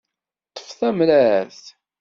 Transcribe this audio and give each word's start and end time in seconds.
Ṭṭef 0.53 0.69
tamrart. 0.79 1.63